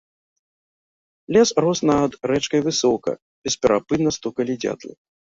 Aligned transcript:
Лес 1.35 1.49
рос 1.63 1.79
над 1.89 2.11
рэчкай 2.31 2.61
высока, 2.69 3.11
бесперапынна 3.49 4.11
стукалі 4.17 4.53
дзятлы. 4.65 4.93